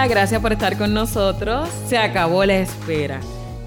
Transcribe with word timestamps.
Hola, 0.00 0.08
gracias 0.08 0.40
por 0.40 0.50
estar 0.50 0.78
con 0.78 0.94
nosotros. 0.94 1.68
Se 1.86 1.98
acabó 1.98 2.42
la 2.46 2.56
espera. 2.56 3.20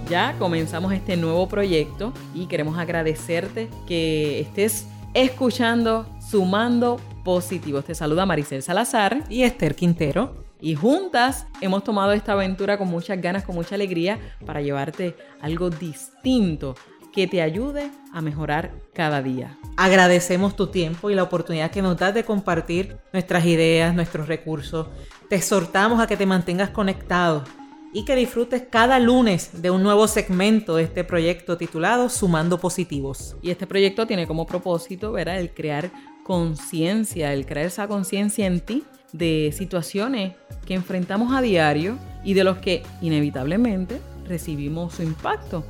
Ya 0.09 0.35
comenzamos 0.39 0.91
este 0.91 1.15
nuevo 1.15 1.47
proyecto 1.47 2.11
y 2.33 2.47
queremos 2.47 2.79
agradecerte 2.79 3.69
que 3.85 4.39
estés 4.39 4.87
escuchando 5.13 6.07
Sumando 6.27 6.99
Positivos. 7.23 7.85
Te 7.85 7.93
saluda 7.93 8.25
Maricel 8.25 8.63
Salazar 8.63 9.25
y 9.29 9.43
Esther 9.43 9.75
Quintero. 9.75 10.43
Y 10.59 10.73
juntas 10.73 11.45
hemos 11.61 11.83
tomado 11.83 12.13
esta 12.13 12.31
aventura 12.31 12.79
con 12.79 12.87
muchas 12.87 13.21
ganas, 13.21 13.43
con 13.43 13.53
mucha 13.53 13.75
alegría, 13.75 14.17
para 14.43 14.59
llevarte 14.59 15.15
algo 15.39 15.69
distinto 15.69 16.73
que 17.13 17.27
te 17.27 17.43
ayude 17.43 17.91
a 18.11 18.21
mejorar 18.21 18.71
cada 18.93 19.21
día. 19.21 19.57
Agradecemos 19.77 20.55
tu 20.55 20.67
tiempo 20.67 21.11
y 21.11 21.15
la 21.15 21.23
oportunidad 21.23 21.69
que 21.69 21.83
nos 21.83 21.97
das 21.97 22.13
de 22.13 22.23
compartir 22.23 22.97
nuestras 23.13 23.45
ideas, 23.45 23.93
nuestros 23.93 24.27
recursos. 24.27 24.87
Exhortamos 25.33 25.99
a 25.99 26.05
que 26.05 26.15
te 26.15 26.27
mantengas 26.27 26.69
conectado 26.69 27.43
y 27.91 28.05
que 28.05 28.15
disfrutes 28.15 28.65
cada 28.69 28.99
lunes 28.99 29.63
de 29.63 29.71
un 29.71 29.81
nuevo 29.81 30.07
segmento 30.07 30.75
de 30.75 30.83
este 30.83 31.03
proyecto 31.03 31.57
titulado 31.57 32.07
Sumando 32.07 32.59
Positivos. 32.59 33.35
Y 33.41 33.49
este 33.49 33.65
proyecto 33.65 34.05
tiene 34.05 34.27
como 34.27 34.45
propósito, 34.45 35.11
¿verdad?, 35.11 35.39
el 35.39 35.51
crear 35.51 35.89
conciencia, 36.23 37.33
el 37.33 37.47
crear 37.47 37.65
esa 37.65 37.87
conciencia 37.87 38.45
en 38.45 38.59
ti 38.59 38.83
de 39.11 39.51
situaciones 39.57 40.35
que 40.67 40.75
enfrentamos 40.75 41.33
a 41.33 41.41
diario 41.41 41.97
y 42.23 42.35
de 42.35 42.43
los 42.43 42.59
que 42.59 42.83
inevitablemente 43.01 43.99
recibimos 44.27 44.93
su 44.93 45.01
impacto. 45.01 45.65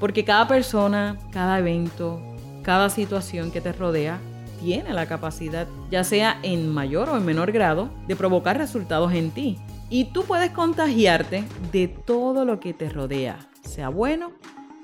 Porque 0.00 0.24
cada 0.24 0.48
persona, 0.48 1.18
cada 1.32 1.58
evento, 1.58 2.18
cada 2.62 2.88
situación 2.88 3.50
que 3.50 3.60
te 3.60 3.74
rodea 3.74 4.18
tiene 4.62 4.92
la 4.92 5.06
capacidad, 5.06 5.66
ya 5.90 6.04
sea 6.04 6.38
en 6.44 6.68
mayor 6.68 7.08
o 7.08 7.16
en 7.16 7.24
menor 7.24 7.50
grado, 7.50 7.90
de 8.06 8.14
provocar 8.14 8.56
resultados 8.56 9.12
en 9.12 9.32
ti. 9.32 9.58
Y 9.90 10.12
tú 10.12 10.22
puedes 10.22 10.52
contagiarte 10.52 11.44
de 11.72 11.88
todo 11.88 12.44
lo 12.44 12.60
que 12.60 12.72
te 12.72 12.88
rodea, 12.88 13.48
sea 13.62 13.88
bueno 13.88 14.32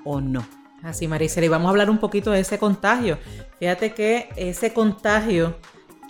o 0.03 0.19
no. 0.19 0.45
Así, 0.83 1.07
Maricela, 1.07 1.45
y 1.45 1.49
vamos 1.49 1.67
a 1.67 1.69
hablar 1.69 1.89
un 1.89 1.97
poquito 1.97 2.31
de 2.31 2.41
ese 2.41 2.59
contagio. 2.59 3.17
Fíjate 3.59 3.93
que 3.93 4.29
ese 4.35 4.73
contagio, 4.73 5.55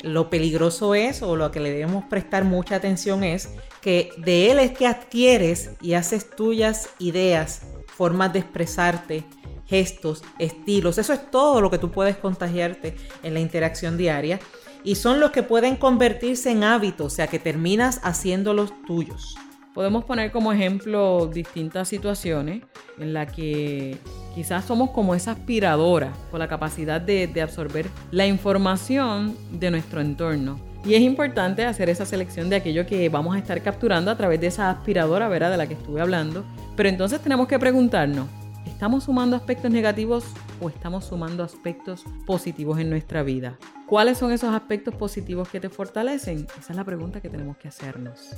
lo 0.01 0.31
peligroso 0.31 0.95
es, 0.95 1.21
o 1.21 1.35
lo 1.35 1.51
que 1.51 1.59
le 1.59 1.71
debemos 1.71 2.05
prestar 2.05 2.45
mucha 2.45 2.75
atención 2.75 3.23
es, 3.23 3.49
que 3.81 4.11
de 4.17 4.51
él 4.51 4.59
es 4.59 4.71
que 4.71 4.87
adquieres 4.87 5.71
y 5.79 5.93
haces 5.93 6.29
tuyas 6.35 6.89
ideas 6.97 7.61
formas 7.85 8.33
de 8.33 8.39
expresarte, 8.39 9.25
gestos, 9.69 10.23
estilos. 10.39 10.97
Eso 10.97 11.13
es 11.13 11.29
todo 11.31 11.61
lo 11.61 11.69
que 11.69 11.77
tú 11.77 11.91
puedes 11.91 12.17
contagiarte 12.17 12.95
en 13.23 13.33
la 13.33 13.39
interacción 13.39 13.97
diaria. 13.97 14.39
Y 14.83 14.95
son 14.95 15.19
los 15.19 15.31
que 15.31 15.43
pueden 15.43 15.75
convertirse 15.75 16.51
en 16.51 16.63
hábitos, 16.63 17.13
o 17.13 17.15
sea 17.15 17.27
que 17.27 17.37
terminas 17.37 17.99
haciéndolos 18.03 18.71
tuyos. 18.87 19.35
Podemos 19.73 20.03
poner 20.05 20.31
como 20.31 20.51
ejemplo 20.51 21.29
distintas 21.31 21.87
situaciones 21.87 22.63
en 22.97 23.13
las 23.13 23.31
que 23.31 23.97
quizás 24.33 24.65
somos 24.65 24.91
como 24.91 25.15
esa 25.15 25.31
aspiradora 25.31 26.11
con 26.31 26.39
la 26.39 26.47
capacidad 26.47 26.99
de, 26.99 27.27
de 27.27 27.41
absorber 27.41 27.87
la 28.11 28.25
información 28.25 29.37
de 29.51 29.71
nuestro 29.71 30.01
entorno. 30.01 30.59
Y 30.85 30.95
es 30.95 31.01
importante 31.01 31.65
hacer 31.65 31.89
esa 31.89 32.05
selección 32.05 32.49
de 32.49 32.55
aquello 32.55 32.85
que 32.85 33.09
vamos 33.09 33.35
a 33.35 33.39
estar 33.39 33.61
capturando 33.61 34.11
a 34.11 34.17
través 34.17 34.39
de 34.39 34.47
esa 34.47 34.69
aspiradora, 34.69 35.27
¿verdad? 35.27 35.51
De 35.51 35.57
la 35.57 35.67
que 35.67 35.73
estuve 35.73 36.01
hablando. 36.01 36.45
Pero 36.77 36.89
entonces 36.89 37.19
tenemos 37.19 37.47
que 37.47 37.59
preguntarnos, 37.59 38.27
¿estamos 38.65 39.05
sumando 39.05 39.35
aspectos 39.35 39.71
negativos 39.71 40.25
o 40.61 40.69
estamos 40.69 41.05
sumando 41.05 41.43
aspectos 41.43 42.03
positivos 42.25 42.79
en 42.79 42.89
nuestra 42.89 43.23
vida? 43.23 43.57
¿Cuáles 43.87 44.17
son 44.17 44.31
esos 44.31 44.53
aspectos 44.53 44.95
positivos 44.95 45.49
que 45.49 45.59
te 45.59 45.69
fortalecen? 45.69 46.47
Esa 46.59 46.73
es 46.73 46.75
la 46.75 46.83
pregunta 46.83 47.21
que 47.21 47.29
tenemos 47.29 47.57
que 47.57 47.67
hacernos. 47.67 48.29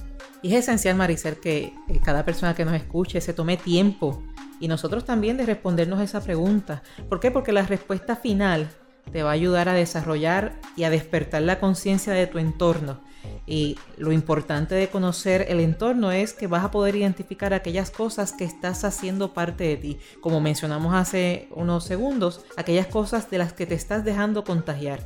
Y 0.41 0.53
es 0.53 0.59
esencial, 0.59 0.95
Maricel, 0.95 1.39
que 1.39 1.73
cada 2.03 2.23
persona 2.23 2.55
que 2.55 2.65
nos 2.65 2.73
escuche 2.75 3.19
se 3.21 3.33
tome 3.33 3.57
tiempo 3.57 4.23
y 4.59 4.67
nosotros 4.67 5.05
también 5.05 5.37
de 5.37 5.45
respondernos 5.45 5.99
esa 6.01 6.21
pregunta. 6.21 6.83
¿Por 7.09 7.19
qué? 7.19 7.31
Porque 7.31 7.51
la 7.51 7.63
respuesta 7.63 8.15
final 8.15 8.69
te 9.11 9.23
va 9.23 9.31
a 9.31 9.33
ayudar 9.33 9.67
a 9.67 9.73
desarrollar 9.73 10.59
y 10.75 10.83
a 10.83 10.89
despertar 10.89 11.41
la 11.41 11.59
conciencia 11.59 12.13
de 12.13 12.27
tu 12.27 12.37
entorno. 12.37 13.01
Y 13.47 13.77
lo 13.97 14.11
importante 14.11 14.75
de 14.75 14.89
conocer 14.89 15.45
el 15.49 15.59
entorno 15.59 16.11
es 16.11 16.33
que 16.33 16.47
vas 16.47 16.63
a 16.63 16.71
poder 16.71 16.95
identificar 16.95 17.53
aquellas 17.53 17.89
cosas 17.89 18.33
que 18.33 18.43
estás 18.43 18.83
haciendo 18.83 19.33
parte 19.33 19.63
de 19.63 19.77
ti. 19.77 19.99
Como 20.21 20.41
mencionamos 20.41 20.93
hace 20.93 21.47
unos 21.51 21.83
segundos, 21.83 22.41
aquellas 22.55 22.87
cosas 22.87 23.29
de 23.29 23.39
las 23.39 23.53
que 23.53 23.65
te 23.65 23.75
estás 23.75 24.05
dejando 24.05 24.43
contagiar. 24.43 24.99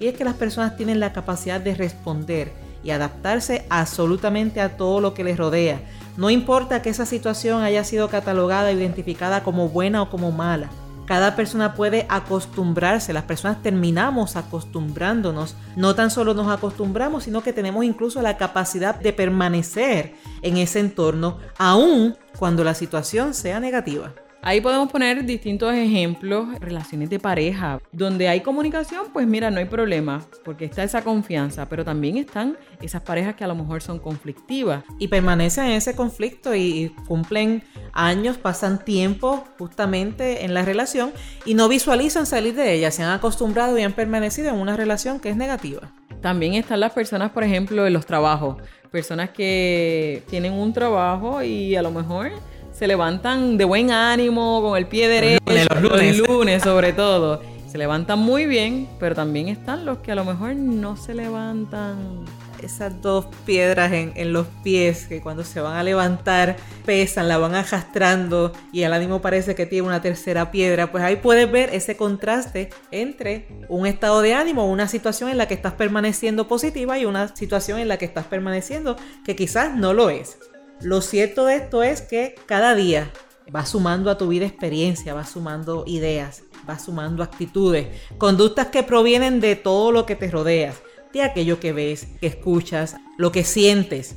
Y 0.00 0.06
es 0.06 0.14
que 0.14 0.24
las 0.24 0.34
personas 0.34 0.76
tienen 0.76 1.00
la 1.00 1.12
capacidad 1.12 1.60
de 1.60 1.74
responder 1.74 2.52
y 2.82 2.90
adaptarse 2.90 3.64
absolutamente 3.68 4.60
a 4.60 4.76
todo 4.76 5.00
lo 5.00 5.14
que 5.14 5.22
les 5.22 5.36
rodea. 5.36 5.80
No 6.16 6.30
importa 6.30 6.82
que 6.82 6.90
esa 6.90 7.06
situación 7.06 7.62
haya 7.62 7.84
sido 7.84 8.08
catalogada 8.08 8.72
identificada 8.72 9.44
como 9.44 9.68
buena 9.68 10.02
o 10.02 10.10
como 10.10 10.32
mala 10.32 10.70
cada 11.06 11.36
persona 11.36 11.74
puede 11.74 12.06
acostumbrarse, 12.08 13.12
las 13.12 13.24
personas 13.24 13.62
terminamos 13.62 14.36
acostumbrándonos. 14.36 15.56
No 15.76 15.94
tan 15.94 16.10
solo 16.10 16.34
nos 16.34 16.50
acostumbramos, 16.50 17.24
sino 17.24 17.42
que 17.42 17.52
tenemos 17.52 17.84
incluso 17.84 18.22
la 18.22 18.36
capacidad 18.36 18.94
de 18.94 19.12
permanecer 19.12 20.14
en 20.42 20.56
ese 20.56 20.80
entorno, 20.80 21.38
aun 21.58 22.16
cuando 22.38 22.64
la 22.64 22.74
situación 22.74 23.34
sea 23.34 23.60
negativa. 23.60 24.14
Ahí 24.44 24.60
podemos 24.60 24.90
poner 24.90 25.24
distintos 25.24 25.72
ejemplos, 25.72 26.48
relaciones 26.58 27.08
de 27.08 27.20
pareja, 27.20 27.80
donde 27.92 28.26
hay 28.26 28.40
comunicación, 28.40 29.06
pues 29.12 29.24
mira, 29.24 29.52
no 29.52 29.58
hay 29.58 29.66
problema, 29.66 30.26
porque 30.44 30.64
está 30.64 30.82
esa 30.82 31.04
confianza, 31.04 31.68
pero 31.68 31.84
también 31.84 32.16
están 32.16 32.56
esas 32.80 33.02
parejas 33.02 33.36
que 33.36 33.44
a 33.44 33.46
lo 33.46 33.54
mejor 33.54 33.82
son 33.82 34.00
conflictivas. 34.00 34.82
Y 34.98 35.06
permanecen 35.06 35.66
en 35.66 35.72
ese 35.72 35.94
conflicto 35.94 36.56
y 36.56 36.92
cumplen 37.06 37.62
años, 37.92 38.36
pasan 38.36 38.84
tiempo 38.84 39.44
justamente 39.58 40.44
en 40.44 40.54
la 40.54 40.64
relación 40.64 41.12
y 41.44 41.54
no 41.54 41.68
visualizan 41.68 42.26
salir 42.26 42.56
de 42.56 42.74
ella, 42.74 42.90
se 42.90 43.04
han 43.04 43.12
acostumbrado 43.12 43.78
y 43.78 43.82
han 43.82 43.92
permanecido 43.92 44.48
en 44.48 44.56
una 44.56 44.76
relación 44.76 45.20
que 45.20 45.30
es 45.30 45.36
negativa. 45.36 45.92
También 46.20 46.54
están 46.54 46.80
las 46.80 46.92
personas, 46.92 47.30
por 47.30 47.44
ejemplo, 47.44 47.86
en 47.86 47.92
los 47.92 48.06
trabajos, 48.06 48.56
personas 48.90 49.30
que 49.30 50.24
tienen 50.28 50.52
un 50.52 50.72
trabajo 50.72 51.44
y 51.44 51.76
a 51.76 51.82
lo 51.82 51.92
mejor 51.92 52.32
se 52.72 52.86
levantan 52.86 53.58
de 53.58 53.64
buen 53.64 53.90
ánimo, 53.90 54.60
con 54.62 54.76
el 54.76 54.86
pie 54.86 55.08
derecho, 55.08 55.42
los 55.46 55.82
lunes, 55.82 56.18
los 56.18 56.28
lunes 56.28 56.62
sobre 56.62 56.92
todo. 56.92 57.42
Se 57.70 57.78
levantan 57.78 58.18
muy 58.18 58.46
bien, 58.46 58.88
pero 59.00 59.14
también 59.14 59.48
están 59.48 59.86
los 59.86 59.98
que 59.98 60.12
a 60.12 60.14
lo 60.14 60.24
mejor 60.24 60.54
no 60.54 60.96
se 60.96 61.14
levantan 61.14 62.24
esas 62.62 63.00
dos 63.02 63.26
piedras 63.44 63.92
en, 63.92 64.32
los 64.32 64.46
pies 64.62 65.06
que 65.06 65.20
cuando 65.20 65.44
se 65.44 65.60
van 65.60 65.76
a 65.76 65.82
levantar 65.82 66.56
pesan, 66.84 67.28
la 67.28 67.38
van 67.38 67.54
arrastrando 67.54 68.52
y 68.72 68.82
el 68.82 68.92
ánimo 68.92 69.20
parece 69.20 69.54
que 69.54 69.66
tiene 69.66 69.86
una 69.86 70.00
tercera 70.00 70.50
piedra, 70.50 70.90
pues 70.90 71.04
ahí 71.04 71.16
puedes 71.16 71.50
ver 71.50 71.70
ese 71.72 71.96
contraste 71.96 72.70
entre 72.90 73.46
un 73.68 73.86
estado 73.86 74.22
de 74.22 74.34
ánimo, 74.34 74.70
una 74.70 74.88
situación 74.88 75.30
en 75.30 75.38
la 75.38 75.48
que 75.48 75.54
estás 75.54 75.74
permaneciendo 75.74 76.48
positiva 76.48 76.98
y 76.98 77.04
una 77.04 77.34
situación 77.34 77.78
en 77.78 77.88
la 77.88 77.96
que 77.96 78.04
estás 78.04 78.26
permaneciendo 78.26 78.96
que 79.24 79.36
quizás 79.36 79.74
no 79.76 79.92
lo 79.92 80.10
es. 80.10 80.38
Lo 80.82 81.00
cierto 81.00 81.46
de 81.46 81.56
esto 81.56 81.84
es 81.84 82.02
que 82.02 82.34
cada 82.46 82.74
día 82.74 83.12
vas 83.52 83.68
sumando 83.68 84.10
a 84.10 84.18
tu 84.18 84.26
vida 84.26 84.46
experiencia, 84.46 85.14
vas 85.14 85.30
sumando 85.30 85.84
ideas, 85.86 86.42
vas 86.66 86.84
sumando 86.86 87.22
actitudes, 87.22 87.86
conductas 88.18 88.66
que 88.68 88.82
provienen 88.82 89.40
de 89.40 89.54
todo 89.54 89.92
lo 89.92 90.06
que 90.06 90.16
te 90.16 90.28
rodeas, 90.28 90.82
de 91.12 91.22
aquello 91.22 91.60
que 91.60 91.72
ves, 91.72 92.08
que 92.20 92.26
escuchas, 92.26 92.96
lo 93.16 93.30
que 93.30 93.44
sientes. 93.44 94.16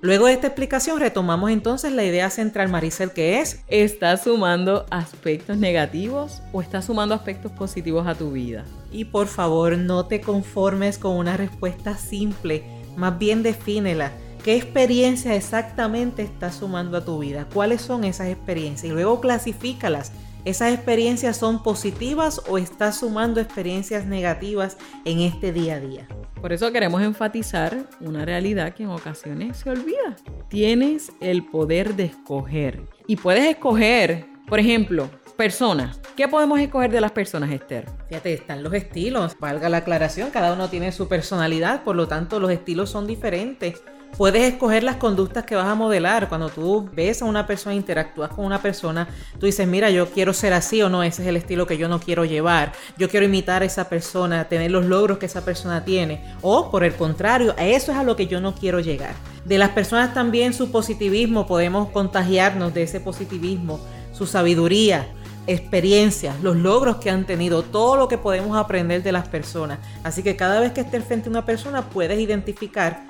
Luego 0.00 0.26
de 0.26 0.34
esta 0.34 0.46
explicación 0.46 1.00
retomamos 1.00 1.50
entonces 1.50 1.92
la 1.92 2.04
idea 2.04 2.30
central, 2.30 2.68
Maricel, 2.68 3.10
que 3.10 3.40
es... 3.40 3.64
¿Estás 3.66 4.22
sumando 4.22 4.86
aspectos 4.90 5.56
negativos 5.56 6.42
o 6.52 6.62
estás 6.62 6.84
sumando 6.84 7.16
aspectos 7.16 7.50
positivos 7.50 8.06
a 8.06 8.14
tu 8.14 8.30
vida? 8.30 8.64
Y 8.92 9.06
por 9.06 9.26
favor 9.26 9.76
no 9.76 10.06
te 10.06 10.20
conformes 10.20 10.96
con 10.98 11.16
una 11.16 11.36
respuesta 11.36 11.96
simple, 11.96 12.62
más 12.96 13.18
bien 13.18 13.42
defínela 13.42 14.12
¿Qué 14.42 14.54
experiencia 14.54 15.34
exactamente 15.34 16.22
estás 16.22 16.56
sumando 16.56 16.96
a 16.96 17.04
tu 17.04 17.18
vida? 17.18 17.46
¿Cuáles 17.52 17.82
son 17.82 18.04
esas 18.04 18.28
experiencias? 18.28 18.90
Y 18.90 18.94
luego 18.94 19.20
clasifícalas. 19.20 20.12
¿Esas 20.44 20.72
experiencias 20.72 21.36
son 21.36 21.62
positivas 21.62 22.40
o 22.48 22.56
estás 22.56 23.00
sumando 23.00 23.40
experiencias 23.40 24.06
negativas 24.06 24.78
en 25.04 25.20
este 25.20 25.52
día 25.52 25.74
a 25.74 25.80
día? 25.80 26.08
Por 26.40 26.52
eso 26.52 26.70
queremos 26.72 27.02
enfatizar 27.02 27.76
una 28.00 28.24
realidad 28.24 28.72
que 28.74 28.84
en 28.84 28.90
ocasiones 28.90 29.58
se 29.58 29.70
olvida. 29.70 30.16
Tienes 30.48 31.12
el 31.20 31.44
poder 31.44 31.96
de 31.96 32.04
escoger. 32.04 32.82
Y 33.08 33.16
puedes 33.16 33.44
escoger, 33.44 34.26
por 34.48 34.60
ejemplo, 34.60 35.10
personas. 35.36 36.00
¿Qué 36.16 36.28
podemos 36.28 36.60
escoger 36.60 36.92
de 36.92 37.00
las 37.00 37.12
personas, 37.12 37.50
Esther? 37.50 37.86
Fíjate, 38.08 38.32
están 38.32 38.62
los 38.62 38.72
estilos. 38.72 39.36
Valga 39.38 39.68
la 39.68 39.78
aclaración, 39.78 40.30
cada 40.30 40.52
uno 40.52 40.70
tiene 40.70 40.92
su 40.92 41.08
personalidad, 41.08 41.82
por 41.82 41.96
lo 41.96 42.06
tanto 42.06 42.38
los 42.38 42.50
estilos 42.52 42.88
son 42.88 43.06
diferentes 43.06 43.82
Puedes 44.16 44.42
escoger 44.42 44.82
las 44.82 44.96
conductas 44.96 45.44
que 45.44 45.54
vas 45.54 45.66
a 45.66 45.74
modelar. 45.76 46.28
Cuando 46.28 46.48
tú 46.48 46.88
ves 46.92 47.22
a 47.22 47.24
una 47.24 47.46
persona, 47.46 47.74
interactúas 47.74 48.30
con 48.30 48.44
una 48.44 48.60
persona, 48.60 49.08
tú 49.38 49.46
dices, 49.46 49.66
mira, 49.68 49.90
yo 49.90 50.10
quiero 50.10 50.32
ser 50.32 50.52
así 50.52 50.82
o 50.82 50.88
no, 50.88 51.04
ese 51.04 51.22
es 51.22 51.28
el 51.28 51.36
estilo 51.36 51.66
que 51.66 51.78
yo 51.78 51.88
no 51.88 52.00
quiero 52.00 52.24
llevar. 52.24 52.72
Yo 52.96 53.08
quiero 53.08 53.26
imitar 53.26 53.62
a 53.62 53.66
esa 53.66 53.88
persona, 53.88 54.48
tener 54.48 54.72
los 54.72 54.86
logros 54.86 55.18
que 55.18 55.26
esa 55.26 55.44
persona 55.44 55.84
tiene. 55.84 56.34
O 56.42 56.70
por 56.70 56.82
el 56.82 56.94
contrario, 56.94 57.54
eso 57.58 57.92
es 57.92 57.98
a 57.98 58.02
lo 58.02 58.16
que 58.16 58.26
yo 58.26 58.40
no 58.40 58.54
quiero 58.54 58.80
llegar. 58.80 59.14
De 59.44 59.56
las 59.56 59.70
personas 59.70 60.12
también 60.14 60.52
su 60.52 60.72
positivismo, 60.72 61.46
podemos 61.46 61.90
contagiarnos 61.90 62.74
de 62.74 62.82
ese 62.82 63.00
positivismo, 63.00 63.80
su 64.12 64.26
sabiduría, 64.26 65.06
experiencias, 65.46 66.40
los 66.42 66.56
logros 66.56 66.96
que 66.96 67.10
han 67.10 67.24
tenido, 67.24 67.62
todo 67.62 67.96
lo 67.96 68.08
que 68.08 68.18
podemos 68.18 68.56
aprender 68.56 69.02
de 69.02 69.12
las 69.12 69.28
personas. 69.28 69.78
Así 70.02 70.22
que 70.22 70.36
cada 70.36 70.60
vez 70.60 70.72
que 70.72 70.82
estés 70.82 71.04
frente 71.04 71.28
a 71.28 71.30
una 71.30 71.46
persona 71.46 71.82
puedes 71.82 72.18
identificar 72.20 73.07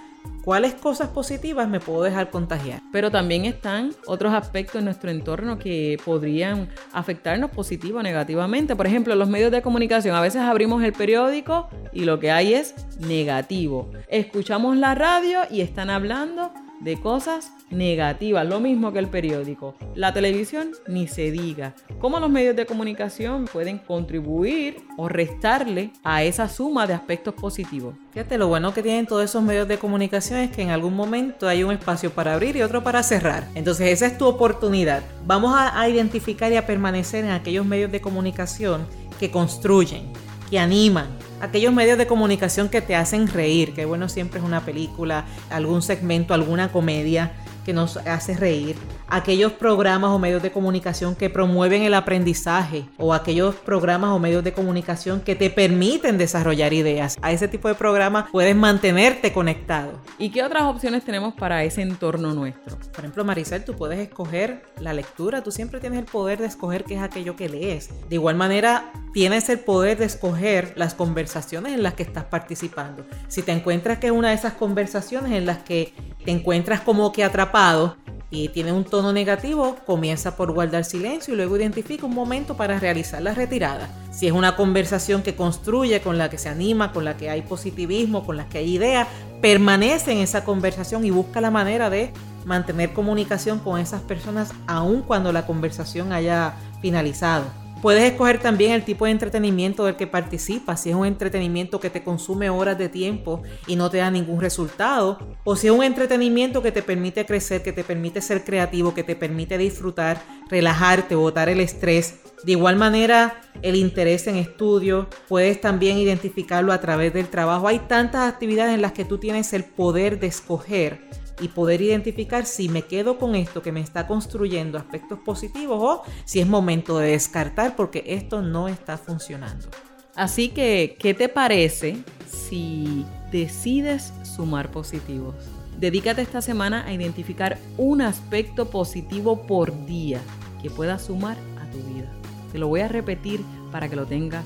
cuáles 0.48 0.72
cosas 0.72 1.10
positivas 1.10 1.68
me 1.68 1.78
puedo 1.78 2.02
dejar 2.02 2.30
contagiar. 2.30 2.80
Pero 2.90 3.10
también 3.10 3.44
están 3.44 3.92
otros 4.06 4.32
aspectos 4.32 4.76
en 4.76 4.86
nuestro 4.86 5.10
entorno 5.10 5.58
que 5.58 5.98
podrían 6.02 6.70
afectarnos 6.90 7.50
positivo 7.50 7.98
o 7.98 8.02
negativamente. 8.02 8.74
Por 8.74 8.86
ejemplo, 8.86 9.14
los 9.14 9.28
medios 9.28 9.52
de 9.52 9.60
comunicación. 9.60 10.16
A 10.16 10.22
veces 10.22 10.40
abrimos 10.40 10.82
el 10.82 10.94
periódico 10.94 11.68
y 11.92 12.06
lo 12.06 12.18
que 12.18 12.30
hay 12.30 12.54
es 12.54 12.74
negativo. 12.98 13.90
Escuchamos 14.08 14.78
la 14.78 14.94
radio 14.94 15.40
y 15.50 15.60
están 15.60 15.90
hablando 15.90 16.50
de 16.80 17.00
cosas 17.00 17.52
negativas, 17.70 18.46
lo 18.46 18.60
mismo 18.60 18.92
que 18.92 18.98
el 18.98 19.08
periódico. 19.08 19.74
La 19.94 20.12
televisión 20.12 20.70
ni 20.86 21.08
se 21.08 21.30
diga. 21.30 21.74
¿Cómo 22.00 22.20
los 22.20 22.30
medios 22.30 22.56
de 22.56 22.66
comunicación 22.66 23.46
pueden 23.46 23.78
contribuir 23.78 24.76
o 24.96 25.08
restarle 25.08 25.90
a 26.04 26.22
esa 26.22 26.48
suma 26.48 26.86
de 26.86 26.94
aspectos 26.94 27.34
positivos? 27.34 27.94
Fíjate, 28.12 28.38
lo 28.38 28.48
bueno 28.48 28.72
que 28.72 28.82
tienen 28.82 29.06
todos 29.06 29.24
esos 29.24 29.42
medios 29.42 29.68
de 29.68 29.78
comunicación 29.78 30.37
es 30.38 30.50
que 30.50 30.62
en 30.62 30.70
algún 30.70 30.94
momento 30.94 31.48
hay 31.48 31.64
un 31.64 31.72
espacio 31.72 32.10
para 32.10 32.34
abrir 32.34 32.56
y 32.56 32.62
otro 32.62 32.82
para 32.82 33.02
cerrar. 33.02 33.48
Entonces 33.54 33.88
esa 33.88 34.06
es 34.06 34.18
tu 34.18 34.26
oportunidad. 34.26 35.02
Vamos 35.26 35.54
a, 35.56 35.88
identificar 35.88 36.52
y 36.52 36.56
a 36.56 36.66
permanecer 36.66 37.24
en 37.24 37.30
aquellos 37.30 37.64
medios 37.64 37.92
de 37.92 38.00
comunicación 38.00 38.86
que 39.18 39.30
construyen, 39.30 40.04
que 40.50 40.58
animan, 40.58 41.06
aquellos 41.40 41.72
medios 41.72 41.98
de 41.98 42.06
comunicación 42.06 42.68
que 42.68 42.80
te 42.80 42.94
hacen 42.94 43.28
reír, 43.28 43.74
que 43.74 43.84
bueno, 43.84 44.08
siempre 44.08 44.40
es 44.40 44.44
una 44.44 44.64
película, 44.64 45.24
algún 45.50 45.82
segmento, 45.82 46.34
alguna 46.34 46.70
comedia 46.70 47.32
que 47.68 47.74
nos 47.74 47.98
hace 47.98 48.34
reír, 48.34 48.76
aquellos 49.08 49.52
programas 49.52 50.08
o 50.12 50.18
medios 50.18 50.42
de 50.42 50.50
comunicación 50.50 51.14
que 51.14 51.28
promueven 51.28 51.82
el 51.82 51.92
aprendizaje 51.92 52.88
o 52.96 53.12
aquellos 53.12 53.56
programas 53.56 54.08
o 54.12 54.18
medios 54.18 54.42
de 54.42 54.54
comunicación 54.54 55.20
que 55.20 55.34
te 55.34 55.50
permiten 55.50 56.16
desarrollar 56.16 56.72
ideas. 56.72 57.18
A 57.20 57.30
ese 57.30 57.46
tipo 57.46 57.68
de 57.68 57.74
programas 57.74 58.30
puedes 58.32 58.56
mantenerte 58.56 59.34
conectado. 59.34 60.00
¿Y 60.18 60.30
qué 60.30 60.42
otras 60.42 60.62
opciones 60.62 61.04
tenemos 61.04 61.34
para 61.34 61.62
ese 61.62 61.82
entorno 61.82 62.32
nuestro? 62.32 62.78
Por 62.78 63.00
ejemplo, 63.00 63.22
Maricel, 63.22 63.62
tú 63.66 63.74
puedes 63.74 63.98
escoger 63.98 64.62
la 64.80 64.94
lectura, 64.94 65.42
tú 65.42 65.52
siempre 65.52 65.78
tienes 65.78 65.98
el 65.98 66.06
poder 66.06 66.38
de 66.38 66.46
escoger 66.46 66.84
qué 66.84 66.94
es 66.94 67.02
aquello 67.02 67.36
que 67.36 67.50
lees. 67.50 67.90
De 68.08 68.14
igual 68.14 68.36
manera, 68.36 68.90
tienes 69.12 69.46
el 69.50 69.58
poder 69.58 69.98
de 69.98 70.06
escoger 70.06 70.72
las 70.76 70.94
conversaciones 70.94 71.74
en 71.74 71.82
las 71.82 71.92
que 71.92 72.02
estás 72.02 72.24
participando. 72.24 73.04
Si 73.26 73.42
te 73.42 73.52
encuentras 73.52 73.98
que 73.98 74.06
es 74.06 74.12
una 74.14 74.30
de 74.30 74.36
esas 74.36 74.54
conversaciones 74.54 75.32
en 75.32 75.44
las 75.44 75.58
que 75.58 75.92
te 76.28 76.32
encuentras 76.32 76.82
como 76.82 77.10
que 77.10 77.24
atrapado 77.24 77.96
y 78.30 78.50
tiene 78.50 78.70
un 78.70 78.84
tono 78.84 79.14
negativo, 79.14 79.76
comienza 79.86 80.36
por 80.36 80.52
guardar 80.52 80.84
silencio 80.84 81.32
y 81.32 81.38
luego 81.38 81.56
identifica 81.56 82.04
un 82.04 82.14
momento 82.14 82.54
para 82.54 82.78
realizar 82.78 83.22
la 83.22 83.32
retirada. 83.32 83.88
Si 84.10 84.26
es 84.26 84.32
una 84.34 84.54
conversación 84.54 85.22
que 85.22 85.34
construye, 85.34 86.02
con 86.02 86.18
la 86.18 86.28
que 86.28 86.36
se 86.36 86.50
anima, 86.50 86.92
con 86.92 87.06
la 87.06 87.16
que 87.16 87.30
hay 87.30 87.40
positivismo, 87.40 88.26
con 88.26 88.36
la 88.36 88.46
que 88.46 88.58
hay 88.58 88.74
ideas, 88.74 89.08
permanece 89.40 90.12
en 90.12 90.18
esa 90.18 90.44
conversación 90.44 91.02
y 91.06 91.10
busca 91.10 91.40
la 91.40 91.50
manera 91.50 91.88
de 91.88 92.12
mantener 92.44 92.92
comunicación 92.92 93.58
con 93.58 93.80
esas 93.80 94.02
personas 94.02 94.52
aun 94.66 95.00
cuando 95.00 95.32
la 95.32 95.46
conversación 95.46 96.12
haya 96.12 96.56
finalizado. 96.82 97.46
Puedes 97.80 98.02
escoger 98.02 98.40
también 98.40 98.72
el 98.72 98.84
tipo 98.84 99.04
de 99.04 99.12
entretenimiento 99.12 99.84
del 99.84 99.94
que 99.94 100.08
participas, 100.08 100.82
si 100.82 100.90
es 100.90 100.96
un 100.96 101.06
entretenimiento 101.06 101.78
que 101.78 101.90
te 101.90 102.02
consume 102.02 102.50
horas 102.50 102.76
de 102.76 102.88
tiempo 102.88 103.42
y 103.68 103.76
no 103.76 103.88
te 103.88 103.98
da 103.98 104.10
ningún 104.10 104.40
resultado, 104.40 105.18
o 105.44 105.54
si 105.54 105.68
es 105.68 105.72
un 105.72 105.84
entretenimiento 105.84 106.60
que 106.60 106.72
te 106.72 106.82
permite 106.82 107.24
crecer, 107.24 107.62
que 107.62 107.72
te 107.72 107.84
permite 107.84 108.20
ser 108.20 108.42
creativo, 108.42 108.94
que 108.94 109.04
te 109.04 109.14
permite 109.14 109.56
disfrutar, 109.58 110.20
relajarte, 110.50 111.14
botar 111.14 111.48
el 111.48 111.60
estrés. 111.60 112.16
De 112.42 112.52
igual 112.52 112.74
manera, 112.74 113.40
el 113.62 113.76
interés 113.76 114.26
en 114.26 114.36
estudio, 114.36 115.08
puedes 115.28 115.60
también 115.60 115.98
identificarlo 115.98 116.72
a 116.72 116.80
través 116.80 117.14
del 117.14 117.28
trabajo. 117.28 117.68
Hay 117.68 117.78
tantas 117.78 118.28
actividades 118.28 118.74
en 118.74 118.82
las 118.82 118.92
que 118.92 119.04
tú 119.04 119.18
tienes 119.18 119.52
el 119.52 119.62
poder 119.62 120.18
de 120.18 120.26
escoger 120.26 121.00
y 121.40 121.48
poder 121.48 121.80
identificar 121.82 122.46
si 122.46 122.68
me 122.68 122.82
quedo 122.82 123.18
con 123.18 123.34
esto 123.34 123.62
que 123.62 123.72
me 123.72 123.80
está 123.80 124.06
construyendo 124.06 124.78
aspectos 124.78 125.18
positivos 125.20 125.78
o 125.80 126.02
si 126.24 126.40
es 126.40 126.46
momento 126.46 126.98
de 126.98 127.12
descartar 127.12 127.76
porque 127.76 128.04
esto 128.06 128.42
no 128.42 128.68
está 128.68 128.98
funcionando. 128.98 129.68
Así 130.14 130.48
que, 130.48 130.96
¿qué 130.98 131.14
te 131.14 131.28
parece 131.28 131.98
si 132.28 133.04
decides 133.30 134.12
sumar 134.24 134.70
positivos? 134.70 135.34
Dedícate 135.78 136.22
esta 136.22 136.42
semana 136.42 136.84
a 136.84 136.92
identificar 136.92 137.56
un 137.76 138.02
aspecto 138.02 138.68
positivo 138.68 139.46
por 139.46 139.86
día 139.86 140.20
que 140.60 140.70
pueda 140.70 140.98
sumar 140.98 141.36
a 141.60 141.70
tu 141.70 141.78
vida. 141.94 142.10
Te 142.50 142.58
lo 142.58 142.66
voy 142.66 142.80
a 142.80 142.88
repetir 142.88 143.44
para 143.70 143.88
que 143.88 143.94
lo 143.94 144.06
tengas 144.06 144.44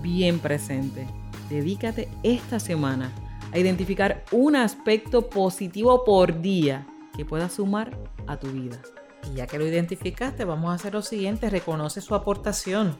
bien 0.00 0.38
presente. 0.38 1.08
Dedícate 1.48 2.08
esta 2.22 2.60
semana 2.60 3.10
a 3.52 3.58
identificar 3.58 4.24
un 4.32 4.56
aspecto 4.56 5.28
positivo 5.28 6.04
por 6.04 6.40
día 6.40 6.86
que 7.16 7.24
pueda 7.24 7.48
sumar 7.48 7.96
a 8.26 8.38
tu 8.38 8.48
vida. 8.48 8.80
Y 9.30 9.36
ya 9.36 9.46
que 9.46 9.58
lo 9.58 9.66
identificaste, 9.66 10.44
vamos 10.44 10.70
a 10.70 10.74
hacer 10.74 10.94
lo 10.94 11.02
siguiente, 11.02 11.50
reconoce 11.50 12.00
su 12.00 12.14
aportación. 12.14 12.98